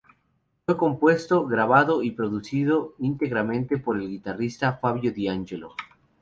Fue 0.65 0.77
compuesto, 0.77 1.45
grabado 1.45 2.01
y 2.01 2.09
producido 2.09 2.95
íntegramente 2.97 3.77
por 3.77 3.99
el 3.99 4.09
guitarrista 4.09 4.73
Fabio 4.79 5.11
Di 5.11 5.27
Angelo. 5.27 5.75